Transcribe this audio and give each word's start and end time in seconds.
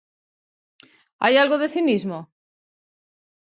¿Hai 1.23 1.33
algo 1.37 1.57
de 1.61 1.71
cinismo? 1.75 2.19